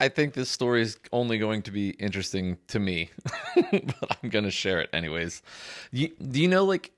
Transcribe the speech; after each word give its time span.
I, 0.00 0.08
think 0.08 0.32
this 0.32 0.48
story 0.48 0.80
is 0.82 0.98
only 1.12 1.38
going 1.38 1.62
to 1.62 1.70
be 1.70 1.90
interesting 1.90 2.56
to 2.68 2.78
me, 2.78 3.10
but 3.54 4.18
I'm 4.22 4.30
going 4.30 4.44
to 4.44 4.50
share 4.50 4.80
it 4.80 4.88
anyways. 4.92 5.42
You, 5.90 6.08
do 6.08 6.40
you 6.40 6.48
know, 6.48 6.64
like, 6.64 6.90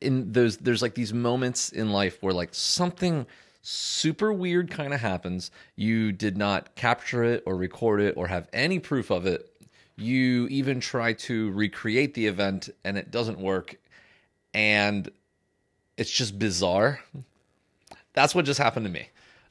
in 0.00 0.32
those, 0.32 0.56
there's 0.56 0.82
like 0.82 0.94
these 0.94 1.12
moments 1.12 1.70
in 1.70 1.92
life 1.92 2.22
where 2.22 2.32
like 2.32 2.50
something 2.52 3.26
super 3.62 4.32
weird 4.32 4.70
kind 4.70 4.94
of 4.94 5.00
happens. 5.00 5.50
You 5.76 6.12
did 6.12 6.36
not 6.36 6.74
capture 6.74 7.24
it 7.24 7.42
or 7.46 7.56
record 7.56 8.00
it 8.00 8.16
or 8.16 8.26
have 8.26 8.48
any 8.52 8.78
proof 8.78 9.10
of 9.10 9.26
it. 9.26 9.50
You 9.96 10.46
even 10.48 10.80
try 10.80 11.12
to 11.14 11.50
recreate 11.52 12.14
the 12.14 12.26
event 12.26 12.70
and 12.84 12.96
it 12.96 13.10
doesn't 13.10 13.38
work. 13.38 13.76
And 14.54 15.10
it's 15.96 16.10
just 16.10 16.38
bizarre. 16.38 17.00
That's 18.14 18.34
what 18.34 18.44
just 18.44 18.58
happened 18.58 18.86
to 18.86 18.92
me. 18.92 19.08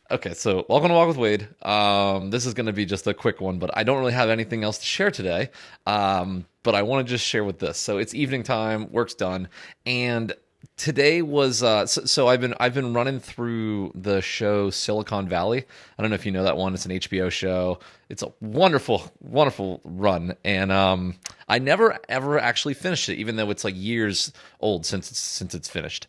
Okay, 0.10 0.34
so 0.34 0.66
welcome 0.70 0.88
to 0.88 0.94
Walk 0.94 1.10
with 1.10 1.18
Wade. 1.18 1.50
Um, 1.64 2.30
this 2.30 2.46
is 2.46 2.54
going 2.54 2.68
to 2.68 2.74
be 2.74 2.86
just 2.86 3.06
a 3.08 3.14
quick 3.14 3.42
one, 3.42 3.60
but 3.60 3.72
I 3.76 3.84
don't 3.84 4.00
really 4.00 4.14
have 4.14 4.30
anything 4.30 4.64
else 4.64 4.78
to 4.78 4.86
share 4.86 5.12
today. 5.12 5.50
Um, 5.86 6.46
but 6.64 6.76
I 6.76 6.84
want 6.84 7.06
to 7.06 7.12
just 7.12 7.26
share 7.26 7.44
with 7.44 7.60
this. 7.60 7.78
So 7.78 7.98
it's 7.98 8.14
evening 8.14 8.44
time, 8.44 8.90
work's 8.90 9.16
done, 9.16 9.50
and 9.86 10.32
today 10.78 11.22
was 11.22 11.62
uh, 11.62 11.88
so, 11.88 12.06
so, 12.06 12.30
I've 12.30 12.40
been 12.40 12.54
I've 12.58 12.74
been 12.74 12.94
running 12.94 13.20
through 13.20 13.92
the 13.96 14.22
show 14.22 14.70
Silicon 14.70 15.28
Valley. 15.28 15.66
I 16.00 16.02
don't 16.02 16.10
know 16.10 16.16
if 16.16 16.26
you 16.26 16.32
know 16.32 16.46
that 16.46 16.56
one. 16.56 16.74
It's 16.74 16.86
an 16.86 16.92
HBO 16.92 17.30
show. 17.30 17.80
It's 18.08 18.24
a 18.24 18.32
wonderful, 18.40 19.12
wonderful 19.20 19.82
run, 19.84 20.38
and 20.46 20.72
um, 20.72 21.16
I 21.50 21.60
never 21.60 22.00
ever 22.08 22.40
actually 22.40 22.76
finished 22.76 23.10
it, 23.10 23.18
even 23.18 23.36
though 23.36 23.50
it's 23.50 23.66
like 23.66 23.76
years 23.76 24.32
old 24.62 24.86
since 24.86 25.12
it's, 25.12 25.20
since 25.20 25.54
it's 25.54 25.68
finished. 25.68 26.08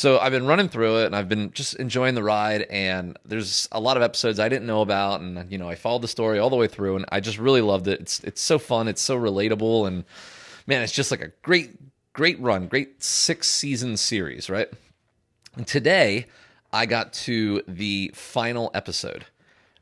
So 0.00 0.18
I've 0.18 0.32
been 0.32 0.46
running 0.46 0.70
through 0.70 1.00
it 1.00 1.04
and 1.04 1.14
I've 1.14 1.28
been 1.28 1.50
just 1.52 1.74
enjoying 1.74 2.14
the 2.14 2.22
ride. 2.22 2.62
And 2.70 3.18
there's 3.26 3.68
a 3.70 3.78
lot 3.78 3.98
of 3.98 4.02
episodes 4.02 4.40
I 4.40 4.48
didn't 4.48 4.66
know 4.66 4.80
about, 4.80 5.20
and 5.20 5.52
you 5.52 5.58
know 5.58 5.68
I 5.68 5.74
followed 5.74 6.00
the 6.00 6.08
story 6.08 6.38
all 6.38 6.48
the 6.48 6.56
way 6.56 6.68
through, 6.68 6.96
and 6.96 7.04
I 7.10 7.20
just 7.20 7.36
really 7.36 7.60
loved 7.60 7.86
it. 7.86 8.00
It's 8.00 8.20
it's 8.20 8.40
so 8.40 8.58
fun, 8.58 8.88
it's 8.88 9.02
so 9.02 9.14
relatable, 9.18 9.86
and 9.86 10.04
man, 10.66 10.80
it's 10.80 10.94
just 10.94 11.10
like 11.10 11.20
a 11.20 11.28
great 11.42 11.72
great 12.14 12.40
run, 12.40 12.66
great 12.66 13.02
six 13.02 13.46
season 13.50 13.98
series, 13.98 14.48
right? 14.48 14.68
And 15.54 15.66
today 15.66 16.28
I 16.72 16.86
got 16.86 17.12
to 17.28 17.62
the 17.68 18.10
final 18.14 18.70
episode. 18.72 19.26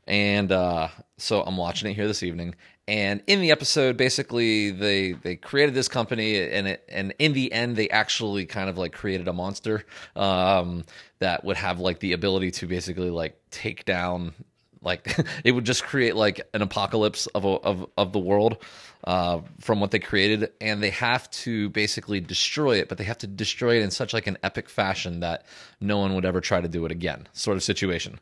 And 0.05 0.51
uh, 0.51 0.89
so 1.15 1.43
I'm 1.43 1.55
watching 1.55 1.91
it 1.91 1.93
here 1.93 2.07
this 2.07 2.23
evening, 2.23 2.55
and 2.89 3.21
in 3.27 3.39
the 3.39 3.51
episode 3.51 3.95
basically 3.97 4.71
they 4.71 5.11
they 5.11 5.35
created 5.35 5.75
this 5.75 5.87
company 5.87 6.41
and 6.41 6.67
it 6.67 6.83
and 6.89 7.13
in 7.19 7.33
the 7.33 7.53
end 7.53 7.75
they 7.75 7.87
actually 7.89 8.47
kind 8.47 8.67
of 8.67 8.79
like 8.79 8.93
created 8.93 9.27
a 9.27 9.33
monster 9.33 9.85
um, 10.15 10.83
that 11.19 11.45
would 11.45 11.55
have 11.55 11.79
like 11.79 11.99
the 11.99 12.13
ability 12.13 12.49
to 12.49 12.65
basically 12.65 13.11
like 13.11 13.39
take 13.51 13.85
down 13.85 14.33
like 14.81 15.19
it 15.43 15.51
would 15.51 15.65
just 15.65 15.83
create 15.83 16.15
like 16.15 16.41
an 16.55 16.63
apocalypse 16.63 17.27
of 17.27 17.45
a, 17.45 17.47
of 17.47 17.85
of 17.95 18.11
the 18.11 18.19
world 18.19 18.57
uh, 19.03 19.39
from 19.61 19.79
what 19.79 19.91
they 19.91 19.99
created. 19.99 20.51
And 20.59 20.83
they 20.83 20.89
have 20.89 21.29
to 21.31 21.69
basically 21.69 22.19
destroy 22.19 22.77
it 22.77 22.89
but 22.89 22.97
they 22.97 23.03
have 23.03 23.19
to 23.19 23.27
destroy 23.27 23.77
it 23.77 23.83
in 23.83 23.91
such 23.91 24.13
like 24.13 24.25
an 24.25 24.39
epic 24.41 24.67
fashion 24.67 25.19
that 25.19 25.45
no 25.79 25.99
one 25.99 26.15
would 26.15 26.25
ever 26.25 26.41
try 26.41 26.59
to 26.59 26.67
do 26.67 26.85
it 26.85 26.91
again 26.91 27.27
sort 27.33 27.55
of 27.55 27.61
situation. 27.61 28.19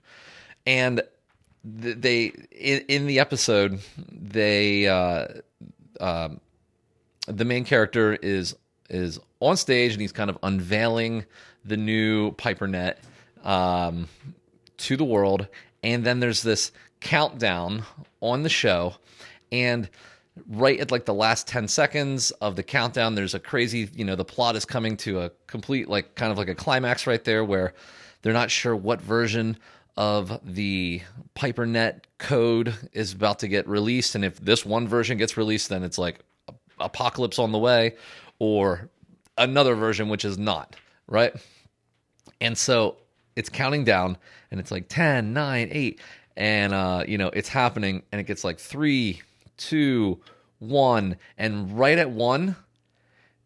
And 0.65 1.01
they 1.63 2.31
in, 2.51 2.83
in 2.87 3.07
the 3.07 3.19
episode 3.19 3.79
they 4.11 4.87
uh, 4.87 5.27
um, 5.99 6.39
the 7.27 7.45
main 7.45 7.65
character 7.65 8.13
is 8.15 8.55
is 8.89 9.19
on 9.39 9.57
stage 9.57 9.91
and 9.91 10.01
he's 10.01 10.11
kind 10.11 10.29
of 10.29 10.37
unveiling 10.43 11.25
the 11.65 11.77
new 11.77 12.31
PiperNet 12.33 12.95
um, 13.43 14.07
to 14.77 14.95
the 14.95 15.03
world, 15.03 15.47
and 15.83 16.05
then 16.05 16.19
there's 16.19 16.41
this 16.41 16.71
countdown 17.01 17.83
on 18.21 18.43
the 18.43 18.49
show, 18.49 18.95
and 19.51 19.89
right 20.47 20.79
at 20.79 20.91
like 20.91 21.05
the 21.05 21.13
last 21.13 21.47
10 21.47 21.67
seconds 21.67 22.29
of 22.41 22.55
the 22.55 22.61
countdown 22.61 23.15
there's 23.15 23.33
a 23.33 23.39
crazy 23.39 23.89
you 23.95 24.05
know 24.05 24.15
the 24.15 24.23
plot 24.23 24.55
is 24.55 24.65
coming 24.65 24.95
to 24.95 25.19
a 25.19 25.31
complete 25.47 25.89
like 25.89 26.13
kind 26.13 26.31
of 26.31 26.37
like 26.37 26.47
a 26.47 26.53
climax 26.53 27.07
right 27.07 27.23
there 27.23 27.43
where 27.43 27.73
they're 28.21 28.33
not 28.33 28.51
sure 28.51 28.75
what 28.75 29.01
version 29.01 29.57
of 29.97 30.39
the 30.43 31.01
PiperNet 31.35 32.01
code 32.19 32.73
is 32.93 33.13
about 33.13 33.39
to 33.39 33.47
get 33.47 33.67
released. 33.67 34.15
And 34.15 34.23
if 34.23 34.39
this 34.39 34.65
one 34.65 34.87
version 34.87 35.17
gets 35.17 35.35
released, 35.35 35.69
then 35.69 35.83
it's 35.83 35.97
like 35.97 36.19
apocalypse 36.79 37.39
on 37.39 37.51
the 37.51 37.57
way, 37.57 37.95
or 38.39 38.89
another 39.37 39.75
version 39.75 40.09
which 40.09 40.23
is 40.23 40.37
not, 40.37 40.75
right? 41.07 41.33
And 42.39 42.57
so 42.57 42.97
it's 43.35 43.49
counting 43.49 43.83
down 43.83 44.17
and 44.51 44.59
it's 44.59 44.71
like 44.71 44.87
10, 44.87 45.33
9, 45.33 45.69
8. 45.71 45.99
And, 46.35 46.73
uh, 46.73 47.03
you 47.07 47.17
know, 47.17 47.29
it's 47.29 47.49
happening 47.49 48.03
and 48.11 48.21
it 48.21 48.25
gets 48.25 48.43
like 48.43 48.59
three, 48.59 49.21
two, 49.57 50.21
one. 50.59 51.17
And 51.37 51.77
right 51.77 51.97
at 51.97 52.11
one, 52.11 52.55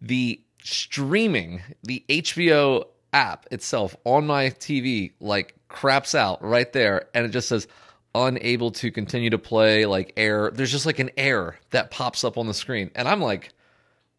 the 0.01 0.41
streaming, 0.63 1.61
the 1.84 2.03
HBO 2.09 2.85
app 3.13 3.47
itself 3.51 3.95
on 4.05 4.27
my 4.27 4.47
TV, 4.49 5.11
like 5.19 5.55
craps 5.67 6.16
out 6.16 6.44
right 6.44 6.72
there 6.73 7.07
and 7.13 7.25
it 7.25 7.29
just 7.29 7.49
says 7.49 7.67
unable 8.13 8.72
to 8.72 8.91
continue 8.91 9.29
to 9.29 9.38
play 9.38 9.85
like 9.85 10.13
error. 10.17 10.51
There's 10.53 10.72
just 10.72 10.85
like 10.85 10.99
an 10.99 11.11
error 11.17 11.57
that 11.69 11.91
pops 11.91 12.23
up 12.23 12.38
on 12.38 12.47
the 12.47 12.53
screen 12.53 12.91
and 12.95 13.07
i'm 13.07 13.22
like 13.22 13.53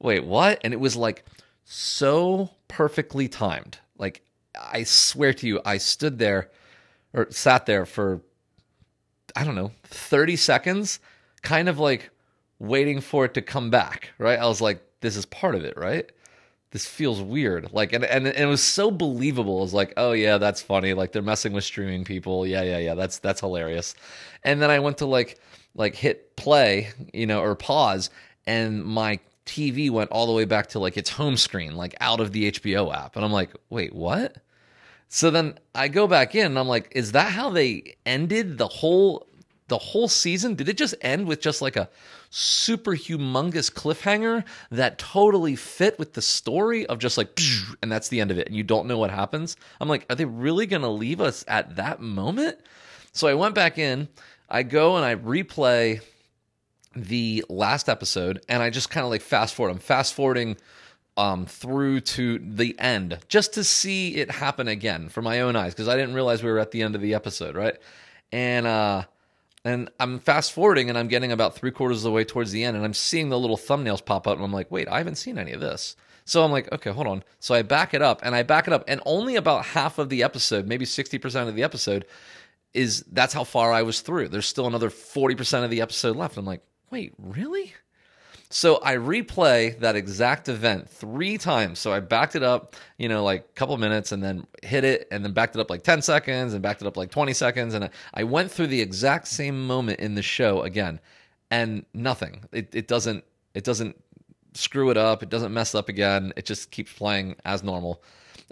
wait 0.03 0.25
what? 0.25 0.61
And 0.65 0.75
it 0.75 0.81
was 0.81 0.97
like 0.97 1.25
so 1.65 2.51
perfectly 2.69 3.29
timed. 3.29 3.79
Like 3.99 4.23
i 4.61 4.83
swear 4.83 5.33
to 5.33 5.47
you 5.47 5.61
i 5.65 5.79
stood 5.79 6.19
there 6.19 6.51
or 7.15 7.31
sat 7.31 7.65
there 7.65 7.87
for 7.87 8.21
i 9.35 9.45
don't 9.45 9.55
know 9.55 9.73
30 9.85 10.37
seconds 10.37 11.01
kind 11.41 11.71
of 11.71 11.79
like 11.79 12.11
waiting 12.59 13.01
for 13.01 13.25
it 13.25 13.35
to 13.35 13.43
come 13.43 13.71
back 13.71 14.11
right? 14.19 14.39
I 14.39 14.47
was 14.47 14.61
like 14.61 14.83
this 15.01 15.17
is 15.17 15.25
part 15.27 15.55
of 15.55 15.65
it 15.65 15.77
right 15.79 16.11
this 16.73 16.87
feels 16.87 17.23
weird. 17.23 17.73
Like, 17.73 17.93
and, 17.93 18.05
and, 18.05 18.27
and 18.27 18.37
it 18.37 18.47
was 18.47 18.63
so 18.63 18.91
believable. 18.91 19.59
It 19.59 19.63
was 19.63 19.75
like, 19.75 19.93
oh 19.97 20.13
yeah, 20.13 20.39
that's 20.39 20.61
funny. 20.61 20.95
Like 20.95 21.13
they're 21.13 21.23
messing 21.23 21.53
with 21.53 21.65
streaming 21.65 22.05
people. 22.05 22.47
Yeah, 22.47 22.63
yeah, 22.63 22.79
yeah. 22.79 22.95
That's, 22.95 23.19
that's 23.19 23.41
hilarious. 23.41 23.95
And 24.43 24.61
then 24.61 24.71
I 24.71 24.81
went 24.81 24.99
to 24.99 25.07
like, 25.07 25.39
like 25.75 25.95
hit 25.95 26.37
play, 26.37 26.91
you 27.13 27.27
know, 27.27 27.41
or 27.41 27.55
pause 27.55 28.11
and 28.47 28.85
my 28.85 29.19
TV 29.47 29.91
went 29.91 30.11
all 30.11 30.27
the 30.27 30.33
way 30.33 30.45
back 30.45 30.69
to 30.69 30.79
like 30.79 30.97
its 30.97 31.11
home 31.11 31.37
screen, 31.37 31.77
like 31.77 31.95
out 32.01 32.21
of 32.21 32.33
the 32.33 32.51
HBO 32.53 32.95
app. 32.95 33.17
And 33.17 33.25
I'm 33.25 33.33
like, 33.33 33.51
wait, 33.71 33.95
what? 33.95 34.37
So 35.09 35.31
then 35.31 35.59
I 35.75 35.89
go 35.89 36.07
back 36.07 36.35
in 36.35 36.47
and 36.47 36.59
I'm 36.59 36.69
like, 36.69 36.93
is 36.93 37.13
that 37.13 37.33
how 37.33 37.51
they 37.51 37.97
ended 38.07 38.59
the 38.59 38.69
whole 38.69 39.27
the 39.69 39.79
whole 39.79 40.09
season? 40.09 40.55
Did 40.55 40.69
it 40.69 40.77
just 40.77 40.95
end 41.01 41.27
with 41.27 41.41
just 41.41 41.61
like 41.61 41.77
a 41.77 41.89
super 42.35 42.93
humongous 42.93 43.71
cliffhanger 43.71 44.43
that 44.71 44.99
totally 44.99 45.55
fit 45.55 45.99
with 45.99 46.15
the 46.15 46.23
story 46.23 46.87
of 46.87 46.99
just 46.99 47.19
like, 47.19 47.39
and 47.83 47.93
that's 47.93 48.09
the 48.09 48.21
end 48.21 48.31
of 48.31 48.39
it, 48.39 48.47
and 48.49 48.57
you 48.57 48.63
don't 48.63 48.87
know 48.87 48.97
what 48.97 49.11
happens? 49.11 49.57
I'm 49.81 49.89
like, 49.89 50.07
are 50.09 50.17
they 50.17 50.25
really 50.25 50.67
going 50.67 50.83
to 50.83 50.89
leave 50.89 51.21
us 51.21 51.45
at 51.47 51.77
that 51.77 52.01
moment? 52.01 52.59
So 53.13 53.29
I 53.29 53.35
went 53.35 53.55
back 53.55 53.77
in, 53.77 54.09
I 54.49 54.63
go 54.63 54.97
and 54.97 55.05
I 55.05 55.15
replay 55.15 56.01
the 56.97 57.45
last 57.51 57.91
episode, 57.91 58.43
and 58.49 58.63
I 58.63 58.71
just 58.71 58.89
kind 58.89 59.05
of 59.05 59.11
like 59.11 59.21
fast 59.21 59.55
forward. 59.55 59.73
I'm 59.73 59.79
fast 59.79 60.15
forwarding 60.15 60.57
um, 61.19 61.45
through 61.45 62.01
to 62.01 62.39
the 62.39 62.75
end 62.79 63.19
just 63.29 63.53
to 63.55 63.65
see 63.65 64.17
it 64.17 64.31
happen 64.31 64.69
again 64.69 65.11
for 65.11 65.21
my 65.21 65.43
own 65.43 65.55
eyes 65.55 65.75
because 65.75 65.89
I 65.89 65.97
didn't 65.97 66.15
realize 66.15 66.43
we 66.43 66.51
were 66.51 66.59
at 66.59 66.71
the 66.71 66.81
end 66.81 66.95
of 66.95 67.03
the 67.03 67.13
episode, 67.13 67.55
right? 67.57 67.77
And 68.33 68.67
uh, 68.67 69.05
and 69.65 69.91
I'm 70.01 70.19
fast 70.19 70.53
forwarding 70.53 70.89
and 70.89 70.99
I'm 70.99 71.09
getting 71.09 71.33
about 71.33 71.55
three 71.55 71.71
quarters 71.71 71.99
of 71.99 72.03
the 72.05 72.11
way 72.11 72.25
towards 72.25 72.51
the 72.53 72.65
end 72.65 72.77
and 72.77 72.85
I'm 72.85 72.95
seeing 72.95 73.29
the 73.29 73.39
little 73.39 73.57
thumbnails 73.57 74.05
pop 74.05 74.27
up 74.27 74.37
and 74.37 74.45
I'm 74.45 74.53
like, 74.53 74.71
wait, 74.71 74.89
I 74.89 74.99
haven't 74.99 75.17
seen 75.17 75.39
any 75.39 75.53
of 75.53 75.61
this. 75.61 75.97
So 76.25 76.45
I'm 76.45 76.53
like, 76.53 76.71
okay, 76.73 76.91
hold 76.91 77.07
on. 77.07 77.25
So 77.39 77.55
I 77.55 77.63
back 77.63 77.95
it 77.95 78.03
up 78.03 78.21
and 78.23 78.35
I 78.35 78.43
back 78.43 78.67
it 78.67 78.73
up 78.73 78.85
and 78.89 79.01
only 79.07 79.37
about 79.37 79.65
half 79.65 79.99
of 79.99 80.09
the 80.09 80.23
episode, 80.23 80.67
maybe 80.67 80.85
60% 80.85 81.49
of 81.49 81.55
the 81.55 81.63
episode 81.63 82.07
is 82.75 83.05
that's 83.13 83.35
how 83.35 83.45
far 83.45 83.73
I 83.73 83.83
was 83.83 84.01
through. 84.01 84.29
There's 84.29 84.47
still 84.47 84.67
another 84.67 84.91
40% 84.91 85.65
of 85.65 85.71
the 85.71 85.81
episode 85.81 86.17
left. 86.17 86.37
I'm 86.37 86.47
like, 86.47 86.63
wait, 86.91 87.13
really? 87.19 87.75
So 88.55 88.81
I 88.83 88.97
replay 88.97 89.79
that 89.81 89.97
exact 89.97 90.47
event 90.51 90.91
three 90.91 91.39
times. 91.39 91.79
So 91.79 91.91
I 91.91 92.01
backed 92.01 92.37
it 92.37 92.43
up, 92.43 92.77
you 92.99 93.09
know, 93.09 93.25
like 93.25 93.41
a 93.41 93.53
couple 93.55 93.75
minutes 93.79 94.13
and 94.13 94.23
then 94.23 94.47
hit 94.63 94.85
it 94.85 95.09
and 95.11 95.25
then 95.25 95.33
backed 95.33 95.57
it 95.57 95.61
up 95.61 95.71
like 95.71 95.83
10 95.83 96.03
seconds 96.03 96.53
and 96.53 96.63
backed 96.63 96.83
it 96.83 96.87
up 96.87 96.99
like 96.99 97.11
20 97.11 97.33
seconds. 97.33 97.73
And 97.73 97.89
I 98.13 98.25
went 98.25 98.51
through 98.51 98.67
the 98.67 98.83
exact 98.83 99.29
same 99.29 99.67
moment 99.67 100.01
in 100.01 100.17
the 100.17 100.23
show 100.23 100.61
again 100.63 101.01
and 101.51 101.87
nothing. 101.95 102.45
It, 102.53 102.75
it 102.75 102.89
doesn't, 102.89 103.25
it 103.55 103.65
doesn't 103.65 103.97
screw 104.53 104.91
it 104.91 104.99
up. 104.99 105.23
It 105.23 105.31
doesn't 105.31 105.55
mess 105.55 105.75
up 105.75 105.89
again. 105.89 106.35
It 106.37 106.45
just 106.45 106.71
keeps 106.71 106.93
playing 106.93 107.37
as 107.47 107.63
normal. 107.63 108.03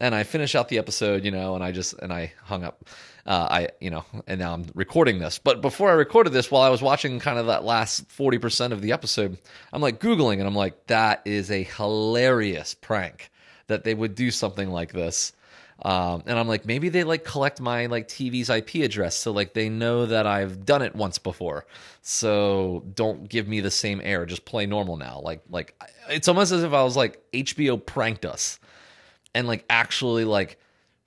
And 0.01 0.15
I 0.15 0.23
finish 0.23 0.55
out 0.55 0.69
the 0.69 0.79
episode, 0.79 1.25
you 1.25 1.31
know, 1.31 1.55
and 1.55 1.63
I 1.63 1.73
just, 1.73 1.93
and 1.95 2.13
I 2.13 2.33
hung 2.45 2.65
up 2.65 2.85
uh, 3.27 3.47
I 3.51 3.69
you 3.81 3.91
know, 3.91 4.05
and 4.27 4.41
now 4.41 4.55
I'm 4.55 4.67
recording 4.75 5.19
this. 5.19 5.39
But 5.39 5.61
before 5.61 5.91
I 5.91 5.93
recorded 5.93 6.33
this, 6.33 6.51
while 6.51 6.63
I 6.63 6.69
was 6.69 6.83
watching 6.83 7.19
kind 7.21 7.39
of 7.39 7.47
that 7.47 7.65
last 7.65 8.11
forty 8.11 8.39
percent 8.39 8.73
of 8.73 8.83
the 8.83 8.93
episode, 8.93 9.39
I'm 9.73 9.83
like 9.83 10.01
googling, 10.01 10.39
and 10.39 10.49
I'm 10.49 10.55
like, 10.55 10.87
that 10.87 11.23
is 11.25 11.51
a 11.51 11.63
hilarious 11.63 12.75
prank 12.75 13.31
that 13.67 13.85
they 13.85 13.95
would 13.95 14.15
do 14.15 14.31
something 14.31 14.71
like 14.71 14.93
this. 14.93 15.33
Um, 15.83 16.25
and 16.27 16.39
I'm 16.39 16.49
like, 16.49 16.67
maybe 16.67 16.91
they 16.91 17.05
like 17.05 17.25
collect 17.25 17.61
my 17.61 17.87
like 17.87 18.09
TV's 18.09 18.51
IP 18.51 18.77
address, 18.77 19.17
so 19.17 19.33
like 19.33 19.55
they 19.55 19.69
know 19.69 20.07
that 20.07 20.27
I've 20.27 20.67
done 20.67 20.83
it 20.83 20.95
once 20.95 21.19
before. 21.19 21.67
So 22.03 22.85
don't 22.95 23.29
give 23.29 23.49
me 23.49 23.61
the 23.61 23.71
same 23.71 24.01
error. 24.03 24.27
Just 24.27 24.45
play 24.45 24.67
normal 24.67 24.97
now. 24.97 25.21
Like 25.23 25.43
like 25.49 25.81
it's 26.09 26.29
almost 26.29 26.53
as 26.53 26.65
if 26.65 26.73
I 26.73 26.83
was 26.83 26.97
like 26.97 27.23
HBO 27.33 27.85
pranked 27.85 28.25
us, 28.25 28.59
and 29.35 29.47
like 29.47 29.65
actually 29.71 30.25
like 30.25 30.59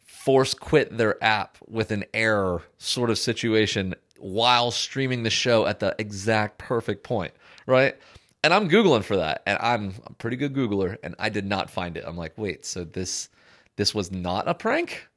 force 0.05 0.53
quit 0.53 0.97
their 0.97 1.21
app 1.23 1.57
with 1.67 1.91
an 1.91 2.05
error 2.13 2.61
sort 2.77 3.09
of 3.09 3.17
situation 3.17 3.93
while 4.19 4.71
streaming 4.71 5.23
the 5.23 5.29
show 5.29 5.65
at 5.65 5.79
the 5.79 5.93
exact 5.99 6.57
perfect 6.57 7.03
point, 7.03 7.33
right? 7.65 7.95
And 8.43 8.53
I'm 8.53 8.69
googling 8.69 9.03
for 9.03 9.17
that, 9.17 9.41
and 9.45 9.57
I'm 9.61 9.93
a 10.05 10.13
pretty 10.13 10.35
good 10.35 10.53
Googler, 10.53 10.97
and 11.01 11.15
I 11.17 11.29
did 11.29 11.45
not 11.45 11.69
find 11.69 11.95
it. 11.95 12.03
I'm 12.05 12.17
like, 12.17 12.33
wait, 12.37 12.65
so 12.65 12.83
this 12.83 13.29
this 13.75 13.95
was 13.95 14.11
not 14.11 14.47
a 14.47 14.53
prank? 14.53 15.07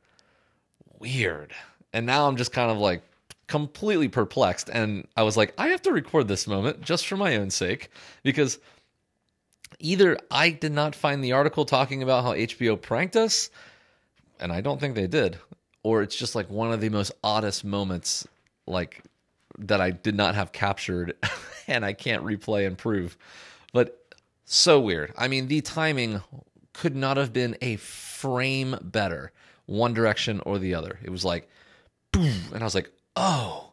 Weird. 0.98 1.52
And 1.92 2.06
now 2.06 2.26
I'm 2.26 2.36
just 2.36 2.52
kind 2.52 2.70
of 2.70 2.78
like 2.78 3.02
completely 3.46 4.08
perplexed. 4.08 4.70
And 4.72 5.06
I 5.16 5.22
was 5.22 5.36
like, 5.36 5.54
I 5.58 5.68
have 5.68 5.82
to 5.82 5.92
record 5.92 6.28
this 6.28 6.46
moment 6.46 6.80
just 6.80 7.06
for 7.06 7.16
my 7.16 7.36
own 7.36 7.50
sake 7.50 7.90
because 8.22 8.58
either 9.78 10.18
I 10.30 10.50
did 10.50 10.72
not 10.72 10.94
find 10.94 11.22
the 11.22 11.32
article 11.32 11.64
talking 11.64 12.02
about 12.02 12.24
how 12.24 12.32
HBO 12.32 12.80
pranked 12.80 13.16
us, 13.16 13.50
and 14.40 14.52
I 14.52 14.60
don't 14.60 14.80
think 14.80 14.94
they 14.94 15.06
did, 15.06 15.38
or 15.82 16.02
it's 16.02 16.16
just 16.16 16.34
like 16.34 16.50
one 16.50 16.72
of 16.72 16.80
the 16.80 16.88
most 16.88 17.12
oddest 17.22 17.64
moments 17.64 18.26
like 18.66 19.02
that 19.58 19.80
I 19.80 19.90
did 19.90 20.14
not 20.14 20.34
have 20.34 20.52
captured 20.52 21.14
and 21.66 21.84
I 21.84 21.92
can't 21.92 22.24
replay 22.24 22.66
and 22.66 22.76
prove. 22.76 23.16
But 23.72 23.98
so 24.44 24.80
weird. 24.80 25.12
I 25.16 25.28
mean, 25.28 25.48
the 25.48 25.60
timing 25.60 26.22
could 26.72 26.94
not 26.94 27.16
have 27.16 27.32
been 27.32 27.56
a 27.62 27.76
frame 27.76 28.76
better, 28.82 29.32
one 29.66 29.94
direction 29.94 30.40
or 30.44 30.58
the 30.58 30.74
other. 30.74 30.98
It 31.02 31.10
was 31.10 31.24
like, 31.24 31.48
boom. 32.12 32.34
And 32.52 32.62
I 32.62 32.64
was 32.64 32.74
like, 32.74 32.90
oh, 33.16 33.65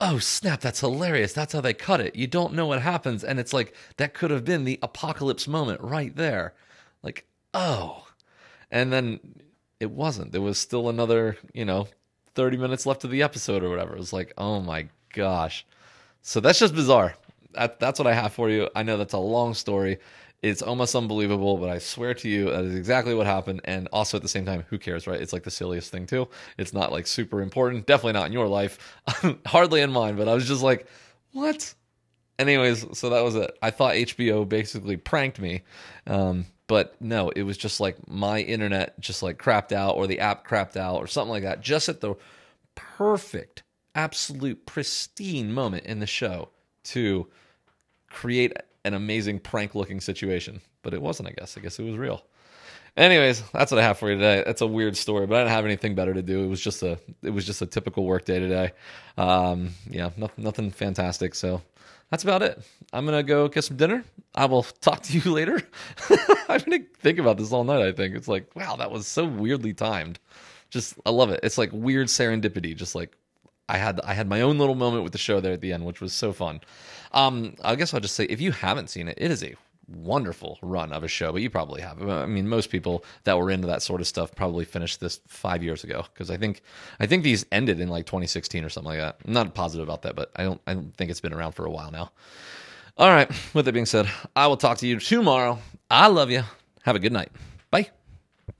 oh, 0.00 0.18
snap. 0.18 0.60
That's 0.60 0.80
hilarious. 0.80 1.32
That's 1.32 1.52
how 1.52 1.60
they 1.60 1.74
cut 1.74 2.00
it. 2.00 2.16
You 2.16 2.26
don't 2.26 2.54
know 2.54 2.66
what 2.66 2.82
happens. 2.82 3.24
And 3.24 3.38
it's 3.38 3.52
like, 3.52 3.74
that 3.96 4.14
could 4.14 4.30
have 4.30 4.44
been 4.44 4.64
the 4.64 4.78
apocalypse 4.82 5.48
moment 5.48 5.80
right 5.80 6.14
there. 6.14 6.54
Like, 7.02 7.26
oh. 7.54 8.06
And 8.70 8.92
then 8.92 9.20
it 9.80 9.90
wasn't. 9.90 10.32
There 10.32 10.40
was 10.40 10.58
still 10.58 10.88
another, 10.88 11.36
you 11.52 11.64
know, 11.64 11.88
30 12.34 12.56
minutes 12.56 12.86
left 12.86 13.04
of 13.04 13.10
the 13.10 13.22
episode 13.22 13.62
or 13.62 13.70
whatever. 13.70 13.94
It 13.94 13.98
was 13.98 14.12
like, 14.12 14.32
oh 14.38 14.60
my 14.60 14.88
gosh. 15.12 15.66
So 16.22 16.40
that's 16.40 16.58
just 16.58 16.74
bizarre. 16.74 17.14
That, 17.54 17.80
that's 17.80 17.98
what 17.98 18.06
I 18.06 18.14
have 18.14 18.32
for 18.32 18.50
you. 18.50 18.68
I 18.76 18.82
know 18.82 18.96
that's 18.96 19.14
a 19.14 19.18
long 19.18 19.54
story. 19.54 19.98
It's 20.40 20.62
almost 20.62 20.94
unbelievable, 20.94 21.56
but 21.56 21.68
I 21.68 21.78
swear 21.78 22.14
to 22.14 22.28
you, 22.28 22.50
that 22.50 22.64
is 22.64 22.76
exactly 22.76 23.12
what 23.12 23.26
happened. 23.26 23.60
And 23.64 23.88
also 23.92 24.16
at 24.16 24.22
the 24.22 24.28
same 24.28 24.44
time, 24.44 24.64
who 24.68 24.78
cares, 24.78 25.06
right? 25.06 25.20
It's 25.20 25.32
like 25.32 25.42
the 25.42 25.50
silliest 25.50 25.90
thing, 25.90 26.06
too. 26.06 26.28
It's 26.56 26.72
not 26.72 26.92
like 26.92 27.08
super 27.08 27.42
important. 27.42 27.86
Definitely 27.86 28.12
not 28.12 28.26
in 28.26 28.32
your 28.32 28.46
life, 28.46 28.78
hardly 29.46 29.80
in 29.80 29.90
mine. 29.90 30.16
But 30.16 30.28
I 30.28 30.34
was 30.34 30.46
just 30.46 30.62
like, 30.62 30.86
what? 31.32 31.74
Anyways, 32.38 32.86
so 32.96 33.10
that 33.10 33.24
was 33.24 33.34
it. 33.34 33.58
I 33.60 33.72
thought 33.72 33.94
HBO 33.94 34.48
basically 34.48 34.96
pranked 34.96 35.40
me. 35.40 35.62
Um, 36.06 36.46
but 36.68 36.94
no, 37.00 37.30
it 37.30 37.42
was 37.42 37.56
just 37.56 37.80
like 37.80 37.96
my 38.06 38.40
internet 38.40 39.00
just 39.00 39.22
like 39.22 39.38
crapped 39.38 39.72
out 39.72 39.96
or 39.96 40.06
the 40.06 40.20
app 40.20 40.46
crapped 40.46 40.76
out 40.76 40.96
or 40.96 41.08
something 41.08 41.30
like 41.30 41.42
that, 41.42 41.62
just 41.62 41.88
at 41.88 42.00
the 42.00 42.14
perfect, 42.76 43.64
absolute 43.94 44.66
pristine 44.66 45.52
moment 45.52 45.86
in 45.86 45.98
the 45.98 46.06
show 46.06 46.50
to 46.84 47.26
create 48.08 48.52
an 48.88 48.94
amazing 48.94 49.38
prank 49.38 49.74
looking 49.74 50.00
situation. 50.00 50.60
But 50.82 50.94
it 50.94 51.00
wasn't, 51.02 51.28
I 51.28 51.32
guess. 51.32 51.56
I 51.56 51.60
guess 51.60 51.78
it 51.78 51.84
was 51.84 51.96
real. 51.96 52.22
Anyways, 52.96 53.42
that's 53.52 53.70
what 53.70 53.78
I 53.78 53.84
have 53.84 53.98
for 53.98 54.10
you 54.10 54.16
today. 54.16 54.42
That's 54.44 54.60
a 54.60 54.66
weird 54.66 54.96
story, 54.96 55.26
but 55.26 55.36
I 55.36 55.40
didn't 55.42 55.52
have 55.52 55.64
anything 55.64 55.94
better 55.94 56.12
to 56.14 56.22
do. 56.22 56.42
It 56.42 56.48
was 56.48 56.60
just 56.60 56.82
a 56.82 56.98
it 57.22 57.30
was 57.30 57.46
just 57.46 57.62
a 57.62 57.66
typical 57.66 58.04
work 58.04 58.24
day 58.24 58.40
today. 58.40 58.72
Um, 59.16 59.70
yeah, 59.88 60.10
nothing, 60.16 60.42
nothing 60.42 60.70
fantastic. 60.72 61.36
So 61.36 61.62
that's 62.10 62.24
about 62.24 62.42
it. 62.42 62.60
I'm 62.92 63.04
gonna 63.04 63.22
go 63.22 63.46
get 63.46 63.62
some 63.62 63.76
dinner. 63.76 64.04
I 64.34 64.46
will 64.46 64.64
talk 64.64 65.02
to 65.04 65.18
you 65.18 65.30
later. 65.32 65.62
I'm 66.48 66.60
gonna 66.60 66.80
think 66.98 67.20
about 67.20 67.36
this 67.36 67.52
all 67.52 67.62
night. 67.62 67.82
I 67.82 67.92
think 67.92 68.16
it's 68.16 68.26
like, 68.26 68.56
wow, 68.56 68.74
that 68.76 68.90
was 68.90 69.06
so 69.06 69.26
weirdly 69.26 69.74
timed. 69.74 70.18
Just 70.70 70.94
I 71.06 71.10
love 71.10 71.30
it. 71.30 71.40
It's 71.44 71.58
like 71.58 71.70
weird 71.72 72.08
serendipity. 72.08 72.74
Just 72.74 72.96
like 72.96 73.16
I 73.68 73.78
had 73.78 74.00
I 74.00 74.14
had 74.14 74.28
my 74.28 74.40
own 74.40 74.58
little 74.58 74.74
moment 74.74 75.02
with 75.02 75.12
the 75.12 75.18
show 75.18 75.40
there 75.40 75.52
at 75.52 75.60
the 75.60 75.72
end, 75.72 75.84
which 75.84 76.00
was 76.00 76.12
so 76.12 76.32
fun. 76.32 76.60
Um, 77.12 77.54
I 77.62 77.74
guess 77.74 77.94
I'll 77.94 78.00
just 78.00 78.14
say 78.14 78.24
if 78.24 78.40
you 78.40 78.52
haven't 78.52 78.90
seen 78.90 79.08
it, 79.08 79.18
it 79.18 79.30
is 79.30 79.42
a 79.42 79.54
wonderful 79.88 80.58
run 80.60 80.92
of 80.92 81.02
a 81.02 81.08
show, 81.08 81.32
but 81.32 81.42
you 81.42 81.50
probably 81.50 81.80
have. 81.80 82.06
I 82.08 82.26
mean, 82.26 82.48
most 82.48 82.70
people 82.70 83.04
that 83.24 83.38
were 83.38 83.50
into 83.50 83.66
that 83.68 83.82
sort 83.82 84.00
of 84.00 84.06
stuff 84.06 84.34
probably 84.34 84.64
finished 84.64 85.00
this 85.00 85.20
five 85.26 85.62
years 85.62 85.84
ago 85.84 86.04
because 86.12 86.30
I 86.30 86.36
think 86.36 86.62
I 87.00 87.06
think 87.06 87.24
these 87.24 87.46
ended 87.52 87.80
in 87.80 87.88
like 87.88 88.06
2016 88.06 88.64
or 88.64 88.68
something 88.68 88.90
like 88.90 89.00
that. 89.00 89.16
I'm 89.26 89.32
not 89.32 89.54
positive 89.54 89.86
about 89.86 90.02
that, 90.02 90.16
but 90.16 90.30
I 90.36 90.44
don't 90.44 90.60
I 90.66 90.74
don't 90.74 90.96
think 90.96 91.10
it's 91.10 91.20
been 91.20 91.34
around 91.34 91.52
for 91.52 91.66
a 91.66 91.70
while 91.70 91.90
now. 91.90 92.10
All 92.96 93.08
right. 93.08 93.30
With 93.54 93.64
that 93.66 93.72
being 93.72 93.86
said, 93.86 94.10
I 94.34 94.48
will 94.48 94.56
talk 94.56 94.78
to 94.78 94.86
you 94.86 94.98
tomorrow. 94.98 95.58
I 95.90 96.08
love 96.08 96.30
you. 96.30 96.42
Have 96.82 96.96
a 96.96 96.98
good 96.98 97.12
night. 97.12 97.30
Bye. 97.70 97.90